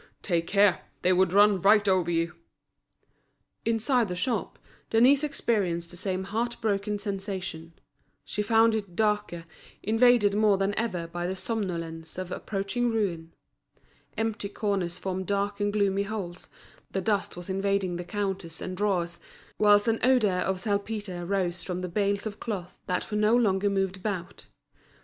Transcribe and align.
"Take 0.23 0.47
care! 0.47 0.81
they 1.03 1.13
would 1.13 1.31
run 1.31 1.61
right 1.61 1.87
over 1.87 2.09
you." 2.09 2.33
Inside 3.65 4.07
the 4.07 4.15
shop, 4.15 4.57
Denise 4.89 5.23
experienced 5.23 5.91
the 5.91 5.95
same 5.95 6.23
heart 6.23 6.59
broken 6.59 6.97
sensation; 6.97 7.73
she 8.25 8.41
found 8.41 8.73
it 8.73 8.95
darker, 8.95 9.45
invaded 9.83 10.33
more 10.33 10.57
than 10.57 10.73
ever 10.73 11.05
by 11.05 11.27
the 11.27 11.35
somnolence 11.35 12.17
of 12.17 12.31
approaching 12.31 12.89
ruin; 12.89 13.31
empty 14.17 14.49
corners 14.49 14.97
formed 14.97 15.27
dark 15.27 15.59
and 15.59 15.71
gloomy 15.71 16.01
holes, 16.01 16.47
the 16.89 16.99
dust 17.01 17.37
was 17.37 17.47
invading 17.47 17.97
the 17.97 18.03
counters 18.03 18.59
and 18.59 18.75
drawers, 18.77 19.19
whilst 19.59 19.87
an 19.87 19.99
odour 20.01 20.39
of 20.39 20.59
saltpetre 20.61 21.23
rose 21.25 21.63
from 21.63 21.81
the 21.81 21.87
bales 21.87 22.25
of 22.25 22.39
cloth 22.39 22.79
that 22.87 23.11
were 23.11 23.17
no 23.17 23.35
longer 23.35 23.69
moved 23.69 23.97
about. 23.97 24.47